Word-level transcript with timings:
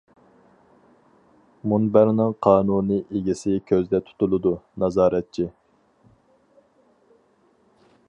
مۇنبەرنىڭ 1.73 2.33
قانۇنىي 2.47 3.05
ئىگىسى 3.19 3.55
كۆزدە 3.73 4.01
تۇتۇلىدۇ. 4.09 4.57
نازارەتچى. 4.85 5.49